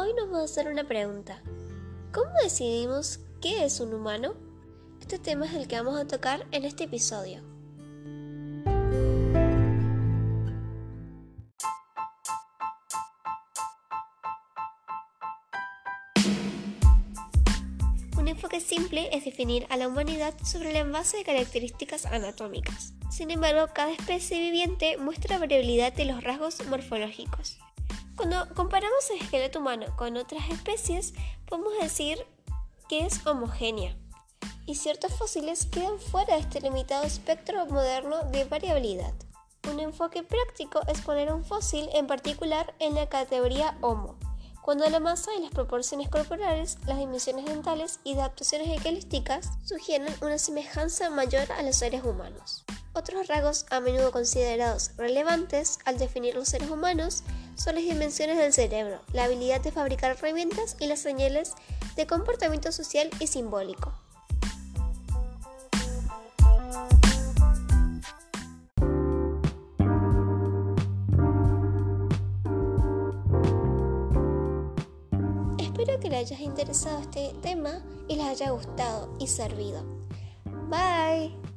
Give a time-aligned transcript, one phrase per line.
[0.00, 1.42] Hoy nos vamos a hacer una pregunta.
[2.12, 4.34] ¿Cómo decidimos qué es un humano?
[5.00, 7.42] Este tema es el que vamos a tocar en este episodio.
[18.16, 22.92] Un enfoque simple es definir a la humanidad sobre la base de características anatómicas.
[23.10, 27.58] Sin embargo, cada especie viviente muestra variabilidad de los rasgos morfológicos.
[28.18, 31.14] Cuando comparamos el esqueleto humano con otras especies,
[31.46, 32.18] podemos decir
[32.88, 33.96] que es homogénea.
[34.66, 39.14] Y ciertos fósiles quedan fuera de este limitado espectro moderno de variabilidad.
[39.70, 44.18] Un enfoque práctico es poner un fósil en particular en la categoría Homo,
[44.62, 50.38] cuando la masa y las proporciones corporales, las dimensiones dentales y adaptaciones esqueléticas sugieren una
[50.38, 52.64] semejanza mayor a los seres humanos.
[52.98, 57.22] Otros rasgos a menudo considerados relevantes al definir los seres humanos
[57.54, 61.52] son las dimensiones del cerebro, la habilidad de fabricar herramientas y las señales
[61.94, 63.92] de comportamiento social y simbólico.
[75.60, 79.84] Espero que les haya interesado este tema y les haya gustado y servido.
[80.68, 81.47] Bye.